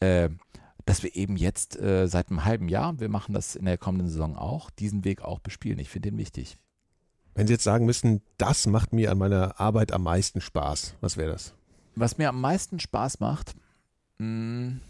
[0.00, 0.30] Äh,
[0.88, 4.08] dass wir eben jetzt äh, seit einem halben Jahr, wir machen das in der kommenden
[4.08, 5.78] Saison auch, diesen Weg auch bespielen.
[5.78, 6.56] Ich finde den wichtig.
[7.34, 11.18] Wenn Sie jetzt sagen müssten, das macht mir an meiner Arbeit am meisten Spaß, was
[11.18, 11.54] wäre das?
[11.94, 13.54] Was mir am meisten Spaß macht,
[14.16, 14.80] mh, hm,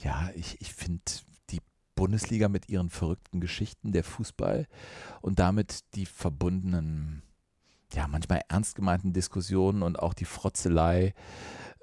[0.00, 1.02] ja, ich, ich finde
[1.50, 1.60] die
[1.94, 4.66] Bundesliga mit ihren verrückten Geschichten, der Fußball
[5.20, 7.22] und damit die verbundenen,
[7.92, 11.12] ja, manchmal ernst gemeinten Diskussionen und auch die Frotzelei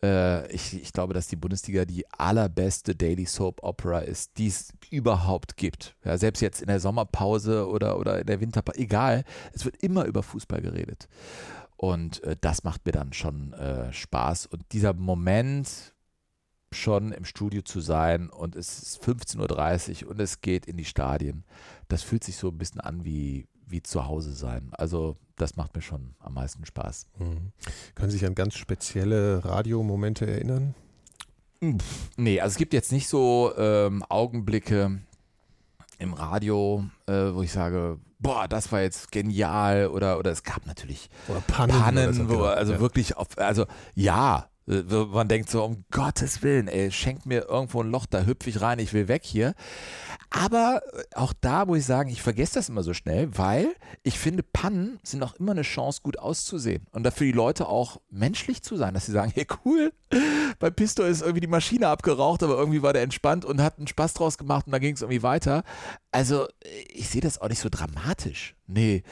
[0.04, 4.74] äh, ich, ich, glaube, dass die Bundesliga die allerbeste Daily Soap Opera ist, die es
[4.90, 5.96] überhaupt gibt.
[6.04, 10.06] Ja, selbst jetzt in der Sommerpause oder, oder in der Winterpause, egal, es wird immer
[10.06, 11.08] über Fußball geredet.
[11.76, 14.48] Und äh, das macht mir dann schon äh, Spaß.
[14.48, 15.94] Und dieser Moment,
[16.72, 20.86] schon im Studio zu sein und es ist 15.30 Uhr und es geht in die
[20.86, 21.44] Stadien,
[21.88, 24.70] das fühlt sich so ein bisschen an wie, wie zu Hause sein.
[24.72, 27.08] Also das macht mir schon am meisten Spaß.
[27.18, 27.52] Mhm.
[27.96, 30.76] Können Sie sich an ganz spezielle Radiomomente erinnern?
[32.18, 35.02] Nee, also es gibt jetzt nicht so ähm, Augenblicke
[35.98, 40.66] im Radio, äh, wo ich sage, boah, das war jetzt genial oder oder es gab
[40.66, 42.46] natürlich oder Pannen, Pannen wo, genau.
[42.46, 42.80] also ja.
[42.80, 47.82] wirklich auf, also ja, äh, man denkt so, um Gottes Willen, ey, schenkt mir irgendwo
[47.82, 49.54] ein Loch, da hüpfe ich rein, ich will weg hier.
[50.30, 54.20] Aber äh, auch da muss ich sagen, ich vergesse das immer so schnell, weil ich
[54.20, 56.86] finde, Pannen sind auch immer eine Chance, gut auszusehen.
[56.92, 59.92] Und dafür die Leute auch menschlich zu sein, dass sie sagen, hey cool,
[60.60, 63.88] bei Pisto ist irgendwie die Maschine abgeraucht, aber irgendwie war der entspannt und hat einen
[63.88, 65.64] Spaß draus gemacht und dann ging es irgendwie weiter.
[66.12, 66.48] Also
[66.94, 68.56] ich sehe das auch nicht so dramatisch.
[68.68, 69.04] Nee,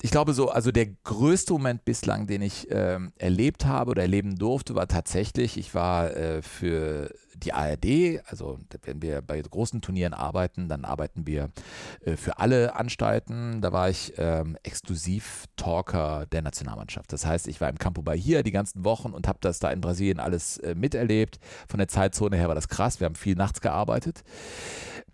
[0.00, 4.36] ich glaube so, also der größte Moment bislang, den ich ähm, erlebt habe oder erleben
[4.36, 10.14] durfte, war tatsächlich, ich war äh, für die ARD, also wenn wir bei großen Turnieren
[10.14, 11.50] arbeiten, dann arbeiten wir
[12.04, 13.60] äh, für alle Anstalten.
[13.60, 17.12] Da war ich ähm, exklusiv Talker der Nationalmannschaft.
[17.12, 19.80] Das heißt, ich war im Campo Bahia die ganzen Wochen und habe das da in
[19.80, 21.38] Brasilien alles äh, miterlebt.
[21.68, 23.00] Von der Zeitzone her war das krass.
[23.00, 24.22] Wir haben viel nachts gearbeitet.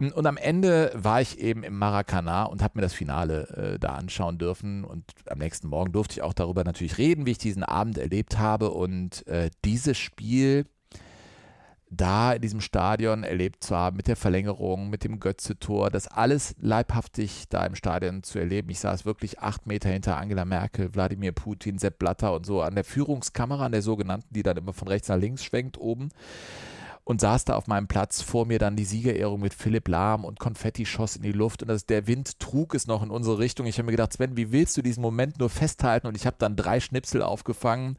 [0.00, 3.90] Und am Ende war ich eben im Maracanã und habe mir das Finale äh, da
[3.90, 4.84] anschauen dürfen.
[4.84, 8.38] Und am nächsten Morgen durfte ich auch darüber natürlich reden, wie ich diesen Abend erlebt
[8.38, 8.70] habe.
[8.70, 10.64] Und äh, dieses Spiel
[11.90, 16.54] da in diesem Stadion erlebt zu haben, mit der Verlängerung, mit dem Götze-Tor, das alles
[16.60, 18.70] leibhaftig da im Stadion zu erleben.
[18.70, 22.76] Ich saß wirklich acht Meter hinter Angela Merkel, Wladimir Putin, Sepp Blatter und so an
[22.76, 26.10] der Führungskamera, an der sogenannten, die dann immer von rechts nach links schwenkt oben
[27.10, 28.22] und saß da auf meinem Platz.
[28.22, 31.66] Vor mir dann die Siegerehrung mit Philipp Lahm und Konfetti schoss in die Luft und
[31.66, 33.66] das, der Wind trug es noch in unsere Richtung.
[33.66, 36.06] Ich habe mir gedacht, Sven, wie willst du diesen Moment nur festhalten?
[36.06, 37.96] Und ich habe dann drei Schnipsel aufgefangen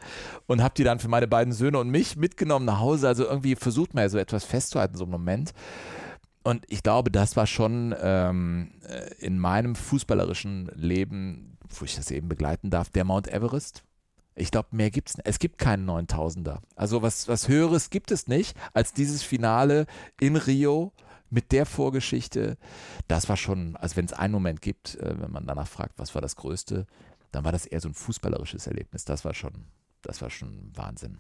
[0.47, 3.10] und habe die dann für meine beiden Söhne und mich mitgenommen nach Hause.
[3.10, 5.54] Also irgendwie versucht man ja so etwas festzuhalten, so einen Moment.
[6.43, 12.12] Und ich glaube, das war schon ähm, äh, in meinem fußballerischen Leben, wo ich das
[12.12, 13.84] eben begleiten darf, der Mount Everest
[14.36, 15.28] ich glaube, mehr gibt es nicht.
[15.28, 16.60] Es gibt keinen 9000er.
[16.76, 19.86] Also was, was Höheres gibt es nicht als dieses Finale
[20.20, 20.94] in Rio
[21.30, 22.58] mit der Vorgeschichte.
[23.08, 26.13] Das war schon, also wenn es einen Moment gibt, äh, wenn man danach fragt, was
[26.13, 26.86] war das Größte,
[27.32, 29.06] dann war das eher so ein fußballerisches Erlebnis.
[29.06, 29.65] Das war schon,
[30.02, 31.20] das war schon Wahnsinn.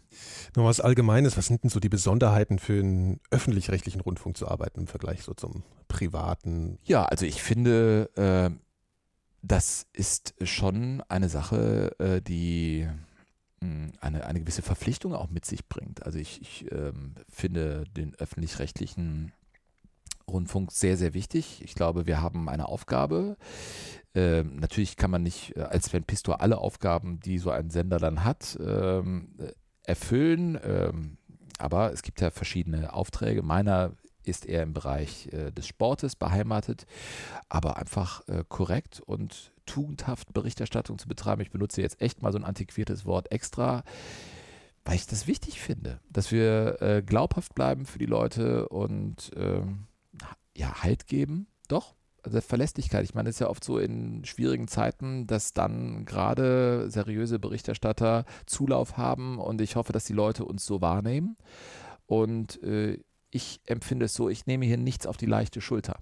[0.55, 4.81] Noch was Allgemeines, was sind denn so die Besonderheiten für einen öffentlich-rechtlichen Rundfunk zu arbeiten
[4.81, 6.77] im Vergleich so zum privaten?
[6.83, 8.49] Ja, also ich finde, äh,
[9.41, 12.87] das ist schon eine Sache, äh, die
[13.61, 16.03] hm, eine, eine gewisse Verpflichtung auch mit sich bringt.
[16.05, 19.31] Also ich, ich ähm, finde den öffentlich-rechtlichen
[20.27, 21.61] Rundfunk sehr, sehr wichtig.
[21.63, 23.37] Ich glaube, wir haben eine Aufgabe.
[24.13, 27.97] Ähm, natürlich kann man nicht äh, als Sven Pistor alle Aufgaben, die so ein Sender
[27.97, 29.35] dann hat, ähm,
[29.83, 30.59] erfüllen.
[30.63, 31.17] Ähm,
[31.57, 33.43] aber es gibt ja verschiedene Aufträge.
[33.43, 36.85] Meiner ist er im Bereich äh, des Sportes beheimatet,
[37.49, 41.41] aber einfach äh, korrekt und tugendhaft Berichterstattung zu betreiben.
[41.41, 43.83] Ich benutze jetzt echt mal so ein antiquiertes Wort extra,
[44.85, 49.87] weil ich das wichtig finde, dass wir äh, glaubhaft bleiben für die Leute und ähm,
[50.55, 51.47] ja, Halt geben.
[51.67, 53.03] Doch, also Verlässlichkeit.
[53.03, 58.25] Ich meine, es ist ja oft so in schwierigen Zeiten, dass dann gerade seriöse Berichterstatter
[58.45, 61.37] Zulauf haben und ich hoffe, dass die Leute uns so wahrnehmen.
[62.05, 62.99] Und äh,
[63.31, 65.99] ich empfinde es so, ich nehme hier nichts auf die leichte Schulter.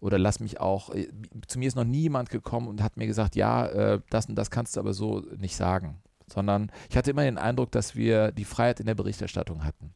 [0.00, 1.08] Oder lass mich auch, äh,
[1.46, 4.34] zu mir ist noch nie jemand gekommen und hat mir gesagt, ja, äh, das und
[4.34, 6.02] das kannst du aber so nicht sagen.
[6.26, 9.94] Sondern ich hatte immer den Eindruck, dass wir die Freiheit in der Berichterstattung hatten.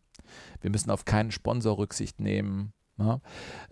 [0.61, 2.73] Wir müssen auf keinen Sponsor Rücksicht nehmen.
[2.99, 3.21] Ja?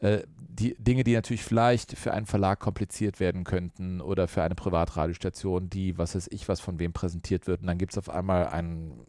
[0.01, 0.11] Ne?
[0.11, 4.55] Äh, die Dinge, die natürlich vielleicht für einen Verlag kompliziert werden könnten oder für eine
[4.55, 7.61] Privatradiostation, die, was weiß ich, was von wem präsentiert wird.
[7.61, 9.05] Und dann gibt es auf einmal einen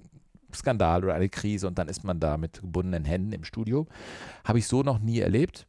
[0.55, 3.87] Skandal oder eine Krise und dann ist man da mit gebundenen Händen im Studio.
[4.43, 5.67] Habe ich so noch nie erlebt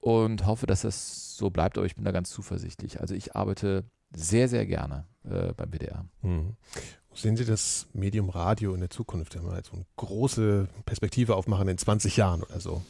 [0.00, 3.00] und hoffe, dass das so bleibt, aber ich bin da ganz zuversichtlich.
[3.00, 6.04] Also ich arbeite sehr, sehr gerne äh, beim BDR.
[6.22, 6.56] Mhm.
[7.12, 11.34] Sehen Sie das Medium Radio in der Zukunft, wenn wir jetzt so eine große Perspektive
[11.34, 12.82] aufmachen in 20 Jahren oder so?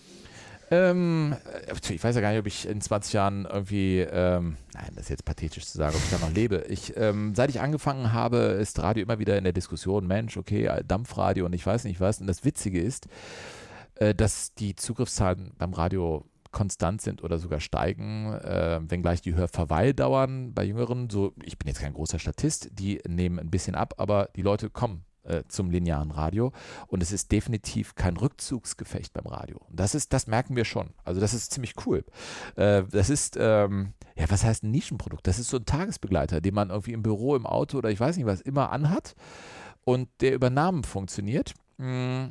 [0.70, 1.34] Ähm,
[1.66, 5.04] äh, ich weiß ja gar nicht, ob ich in 20 Jahren irgendwie, ähm, nein, das
[5.04, 6.64] ist jetzt pathetisch zu sagen, ob ich da noch lebe.
[6.68, 10.70] Ich, ähm, seit ich angefangen habe, ist Radio immer wieder in der Diskussion, Mensch, okay,
[10.86, 12.20] Dampfradio und ich weiß nicht was.
[12.20, 13.08] Und das Witzige ist,
[13.96, 20.52] äh, dass die Zugriffszahlen beim Radio konstant sind oder sogar steigen, äh, wenngleich die Hörverweildauern
[20.52, 24.28] bei Jüngeren, so, ich bin jetzt kein großer Statist, die nehmen ein bisschen ab, aber
[24.34, 26.52] die Leute kommen äh, zum linearen Radio.
[26.86, 29.58] Und es ist definitiv kein Rückzugsgefecht beim Radio.
[29.68, 30.90] Und das ist, das merken wir schon.
[31.04, 32.04] Also das ist ziemlich cool.
[32.56, 35.26] Äh, das ist, ähm, ja, was heißt ein Nischenprodukt?
[35.26, 38.16] Das ist so ein Tagesbegleiter, den man irgendwie im Büro, im Auto oder ich weiß
[38.16, 39.14] nicht was immer anhat
[39.84, 41.54] und der über Namen funktioniert.
[41.78, 42.28] Mm.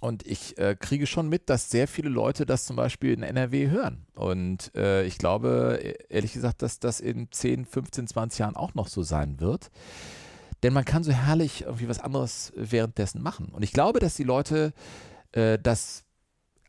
[0.00, 3.68] Und ich äh, kriege schon mit, dass sehr viele Leute das zum Beispiel in NRW
[3.68, 4.04] hören.
[4.16, 8.74] Und äh, ich glaube, e-, ehrlich gesagt, dass das in 10, 15, 20 Jahren auch
[8.74, 9.70] noch so sein wird.
[10.62, 13.48] Denn man kann so herrlich irgendwie was anderes währenddessen machen.
[13.48, 14.72] Und ich glaube, dass die Leute
[15.32, 16.04] äh, das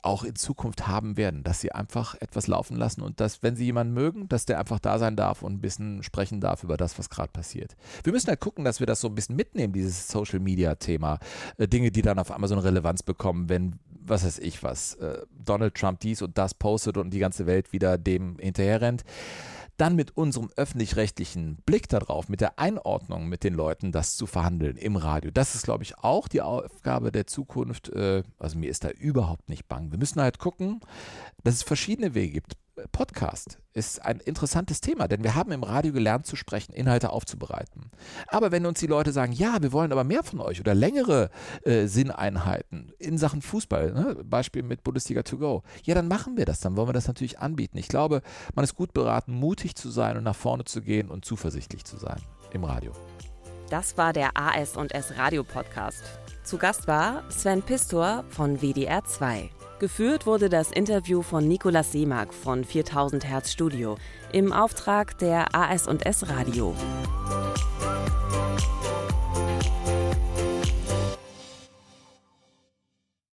[0.04, 3.64] auch in Zukunft haben werden, dass sie einfach etwas laufen lassen und dass, wenn sie
[3.64, 7.00] jemanden mögen, dass der einfach da sein darf und ein bisschen sprechen darf über das,
[7.00, 7.76] was gerade passiert.
[8.04, 11.20] Wir müssen halt gucken, dass wir das so ein bisschen mitnehmen, dieses Social Media Thema.
[11.58, 14.96] Äh, Dinge, die dann auf einmal so eine Relevanz bekommen, wenn, was weiß ich was,
[14.96, 19.06] äh, Donald Trump dies und das postet und die ganze Welt wieder dem hinterherrennt
[19.78, 24.78] dann mit unserem öffentlich-rechtlichen Blick darauf, mit der Einordnung mit den Leuten, das zu verhandeln
[24.78, 25.32] im Radio.
[25.32, 27.90] Das ist, glaube ich, auch die Aufgabe der Zukunft.
[27.90, 29.92] Äh, also mir ist da überhaupt nicht bang.
[29.92, 30.82] Wir müssen halt gucken,
[31.44, 32.54] dass es verschiedene Wege gibt.
[32.92, 37.92] Podcast ist ein interessantes Thema, denn wir haben im Radio gelernt zu sprechen, Inhalte aufzubereiten.
[38.28, 41.30] Aber wenn uns die Leute sagen, ja, wir wollen aber mehr von euch oder längere
[41.64, 44.18] äh, Sinneinheiten in Sachen Fußball, ne?
[44.24, 47.40] Beispiel mit Bundesliga to go, ja, dann machen wir das, dann wollen wir das natürlich
[47.40, 47.78] anbieten.
[47.78, 48.22] Ich glaube,
[48.56, 51.98] man ist gut beraten, mutig zu sein und nach vorne zu gehen und zuversichtlich zu
[51.98, 52.92] sein im Radio.
[53.70, 56.04] Das war der AS&S Radio Podcast.
[56.44, 59.50] Zu Gast war Sven Pistor von WDR 2.
[59.84, 63.98] Geführt wurde das Interview von Nicolas Seemark von 4000 Hertz Studio
[64.32, 66.74] im Auftrag der AS&S Radio.